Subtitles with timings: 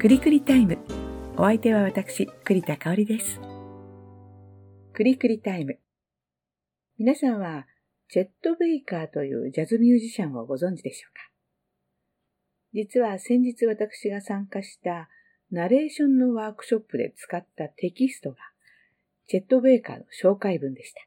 [0.00, 0.78] くりくりタイム。
[1.36, 3.38] お相手は私、栗田香織です。
[4.94, 5.78] くりくりタイム。
[6.96, 7.66] 皆さんは、
[8.08, 11.20] チェット・ベイカーというジャズミュージシャンをご存知でしょうか？
[12.72, 15.10] 実は先日私が参加した
[15.50, 18.36] ナレーションのワークショップで使ったテキストが、
[19.26, 21.02] チェット・ベイカーの紹介文でした。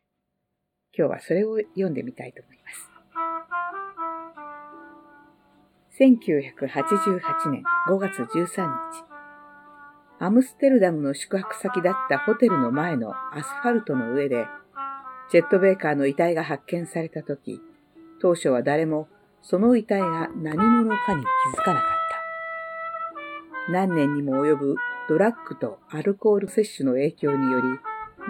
[0.96, 2.93] 今日はそれを読んでみたいと思います。
[6.00, 9.06] 1988年5月13日、
[10.18, 14.48] アムステルダムの宿泊先だったホテルの前のアスファルトの上で、
[15.30, 17.62] チェット・ベーカーの遺体が発見されたとき、
[18.20, 19.08] 当初は誰も
[19.44, 21.90] その遺体が何者かに気づかなかっ
[23.68, 23.72] た。
[23.72, 24.76] 何年にも及ぶ
[25.08, 27.68] ドラッグとアルコール摂取の影響により、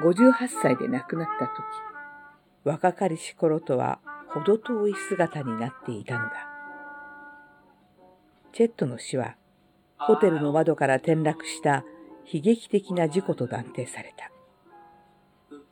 [0.04, 1.66] 58歳で亡くなったとき、
[2.66, 6.53] 若かりし頃とは程遠い姿になっていたのだ。
[8.54, 9.36] チェットの死は、
[9.98, 11.84] ホテルの窓から転落した
[12.32, 14.32] 悲劇的な事故と断定された。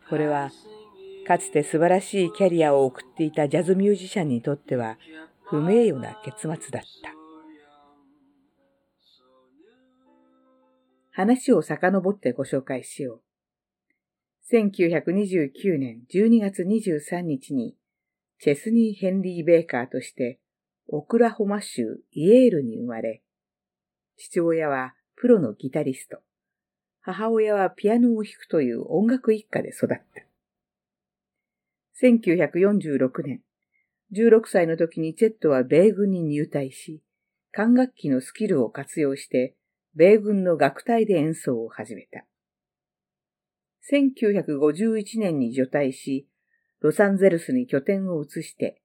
[0.09, 0.49] これは、
[1.27, 4.97] かつて素晴らしいキャリアを送っていたジャズミュージシャンにとっては
[5.43, 6.81] 不名誉な結末だった。
[11.11, 13.21] 話を遡ってご紹介しよう。
[14.51, 17.77] 1929年12月23日に、
[18.39, 20.40] チェスニー・ヘンリー・ベーカーとして
[20.93, 23.21] オクラホマ州イエールに生まれ、
[24.17, 26.19] 父親はプロのギタリスト、
[26.99, 30.03] 母親はピアノを弾くという音楽一家で育った。
[32.05, 33.41] 1946年、
[34.11, 37.01] 16歳の時にチェットは米軍に入隊し、
[37.53, 39.55] 管楽器のスキルを活用して、
[39.95, 42.25] 米軍の楽隊で演奏を始めた。
[43.89, 46.27] 1951年に除隊し、
[46.81, 48.81] ロサンゼルスに拠点を移して、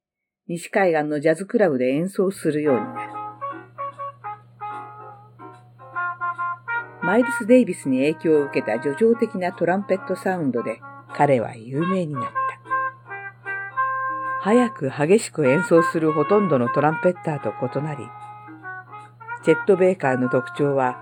[0.49, 3.13] 西海岸のジャズクラブで演奏するようになる。
[7.03, 10.81] マイルス・デイビスに影響を受けた叙情的なトランペットサウンドで
[11.13, 12.31] 彼は有名になった。
[14.41, 18.05] 早く激しく演奏するほとんどのトランペッターと異なり、
[19.43, 20.97] チェット・ベーカーの特徴は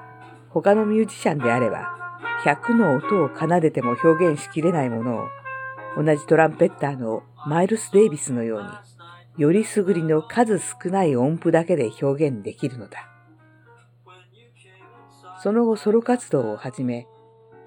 [0.48, 1.94] 他のミュージシャンであれば
[2.46, 5.28] 100の音を奏でても表現しきれないものを
[6.02, 8.68] 同じトランペッターのマイルス・デイビスのように
[9.36, 13.08] よりすぐりの数少ない音符だけで表現できるのだ。
[15.42, 17.06] その後ソロ活動を始め、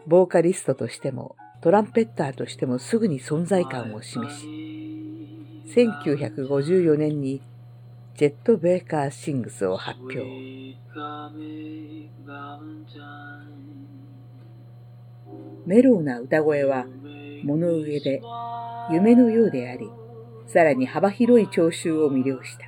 [0.07, 4.47] ボーカリストとしてもトランペッターとしてもすぐに存在感を示し、
[5.75, 7.41] 1954年に
[8.15, 10.23] ジェット・ベーカー・シングスを発表。
[15.65, 16.85] メローな歌声は
[17.43, 18.21] 物上で
[18.91, 19.89] 夢のようであり、
[20.47, 22.65] さらに幅広い聴衆を魅了した。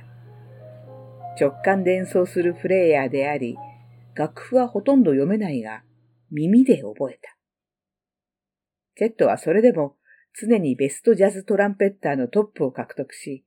[1.40, 3.56] 直感で演奏するプレイヤーであり、
[4.14, 5.82] 楽譜はほとんど読めないが、
[6.30, 7.36] 耳で覚えた。
[8.96, 9.96] ジェットはそれでも
[10.38, 13.44] 常にベストジャズトランペッターのトップを獲得し、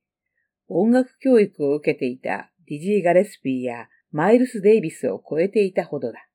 [0.67, 6.27] 音楽教育を受けていたディジー・ガレスピーやマイルス・デイビスを超えていたほどだ。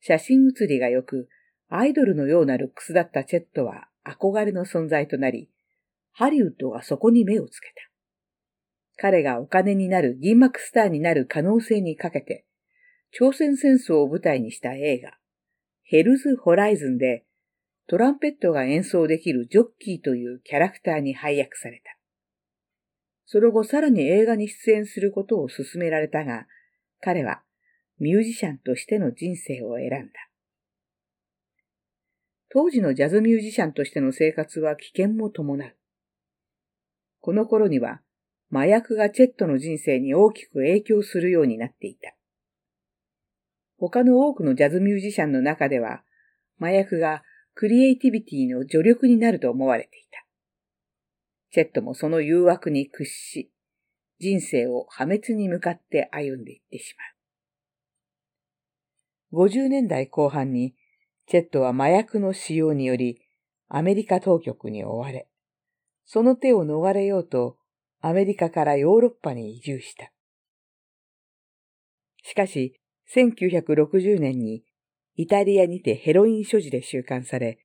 [0.00, 1.28] 写真写りが良く、
[1.68, 5.50] アイドルのようなルックスだったチェットは憧れの存在となり、
[6.12, 7.74] ハリウッドがそこに目をつけた。
[8.96, 12.44] 彼がお金になる銀幕スターになる可能性にかけて、
[13.12, 15.16] 朝鮮戦争を舞台にした映画、
[15.84, 17.24] ヘルズ・ホライズンで、
[17.86, 21.96] トランペットが演奏できるジョッキーというキャラクターに配役された。
[23.24, 26.46] その後さらに映画に出演することを勧められたが、
[27.00, 27.42] 彼は
[27.98, 30.12] ミュージシャンとしての人生を選んだ。
[32.50, 35.77] 当時のジャズミュージシャンとしての生活は危険も伴う。
[37.28, 38.00] この頃には
[38.50, 42.14] 麻薬がチェットの人生に大きく影響するようになっていた。
[43.76, 46.02] 他の多くのジャズミュージシャンの中では、
[46.58, 47.22] 麻薬が
[47.52, 50.24] クリエイティビティの助力になると思われていた。
[51.50, 53.52] チェットもその誘惑に屈し、
[54.18, 56.96] 人生を破滅に向かって歩んでいってし
[59.32, 59.44] まう。
[59.44, 60.74] 50年代後半に、
[61.26, 63.20] チェットは麻薬の使用により、
[63.68, 65.27] アメリカ当局に追われ、
[66.10, 67.58] その手を逃れようと、
[68.00, 70.10] アメリカからヨーロッパに移住した。
[72.24, 72.80] しかし、
[73.14, 74.64] 1960年に
[75.16, 77.58] イタリアにてヘロイン所持で収監され、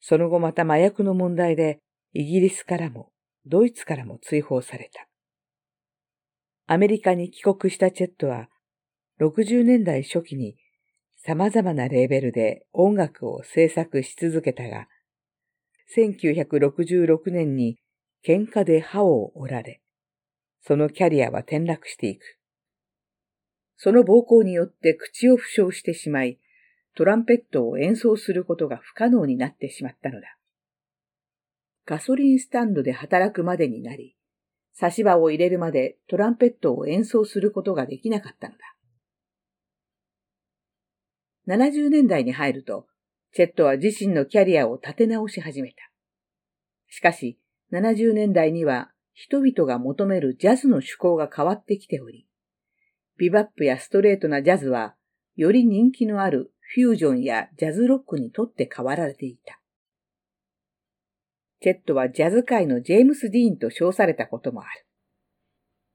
[0.00, 1.78] その後また麻薬の問題で
[2.12, 3.12] イギリスからも
[3.46, 5.06] ドイツからも追放された。
[6.66, 8.48] アメリカに帰国したチェットは、
[9.20, 10.56] 60年代初期に
[11.16, 14.88] 様々なレーベルで音楽を制作し続けたが、
[15.96, 17.78] 1966年に
[18.26, 19.82] 喧嘩で歯を折られ、
[20.62, 22.38] そのキャリアは転落していく。
[23.76, 26.38] その暴行によって口を負傷してしまい、
[26.96, 30.38] トランペットを演奏することが不可能になってしまったのだ。
[31.84, 34.16] ガソリンスタンドで働くまでになり、
[34.72, 38.58] 差し歯を入れるまでトランペットを演奏することができなかったのだ。
[41.46, 42.86] 70年代に入ると、
[43.32, 45.76] チェットは自身のキャリアを立て直し始めた。
[46.88, 47.38] しかし、
[47.74, 52.28] 70年代には人々が求めるジャズの趣向が変わってきており、
[53.16, 54.94] ビバップやストレートなジャズは、
[55.36, 59.60] より人気のあるフュージョンやジャズロックにとって変わられていた。
[61.60, 64.86] チェットはジャズ界のジェームス・ディーンと称されたこともある。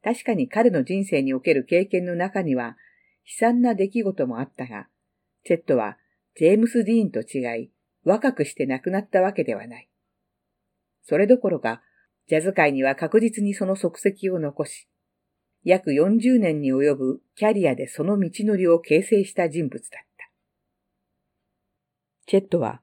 [0.03, 2.77] 確かに彼の人生における経験の中には
[3.25, 4.87] 悲惨な出来事もあったが、
[5.43, 5.97] チェットは
[6.35, 7.71] ジェームス・ディーンと違い、
[8.03, 9.88] 若くして亡くなったわけではない。
[11.03, 11.81] それどころか、
[12.27, 14.87] ジャズ界には確実にその足跡を残し、
[15.63, 20.31] 約40年に及ぶキャリアでその道のりを形成した人物だった。
[22.27, 22.81] チェットは、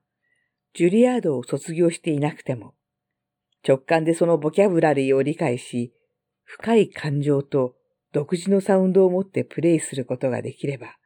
[0.74, 2.74] ジュリアードを卒業していなくても、
[3.66, 5.94] 直感でそのボキャブラリーを理解し、
[6.44, 7.74] 深い感情と
[8.12, 10.96] 独自のサウンドを持ってプレイすることができれば、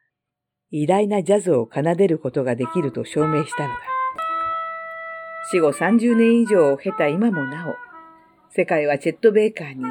[0.71, 3.90] 偉大なジャズを奏でることができると証明したのだ。
[5.51, 7.75] 死後30年以上を経た今もなお、
[8.53, 9.83] 世界はチェット・ベイカーに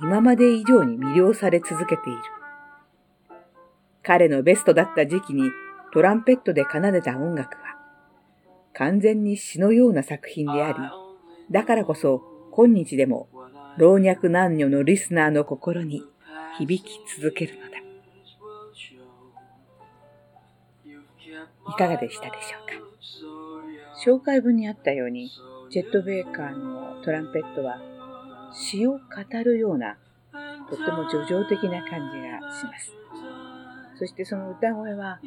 [0.00, 2.18] 今まで以上に魅了され続けている。
[4.02, 5.50] 彼のベストだった時期に
[5.92, 7.76] トランペットで奏でた音楽は、
[8.72, 10.78] 完全に詩のような作品であり、
[11.50, 13.28] だからこそ今日でも
[13.76, 16.02] 老若男女のリスナーの心に
[16.56, 17.76] 響き続けるのだ。
[21.68, 22.72] いかがでしたでしょうか？
[24.04, 25.30] 紹介文にあったように、
[25.70, 27.80] ジェット・ベーカーのトランペットは
[28.52, 28.98] 詩を語
[29.44, 29.96] るような、
[30.68, 32.92] とっても叙情的な感じがします。
[33.98, 35.20] そしてその歌声は、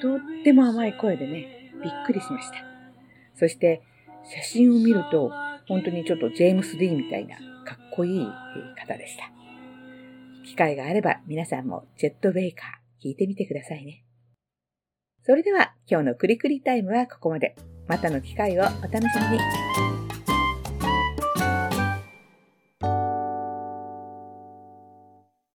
[0.00, 2.56] とっても甘い声でね、びっくりしました。
[3.34, 3.82] そして
[4.24, 5.30] 写真を見ると、
[5.66, 8.26] 本当にちょっとジェームス・ディーみたいなかっこいい
[8.76, 9.30] 方でした。
[10.44, 14.04] 機会があれば皆さんもジェット・ベイカー聞いてみてくださいね。
[15.22, 17.56] それでは今日のクリクリタイムはここまで。
[17.86, 19.93] またの機会をお楽しみに。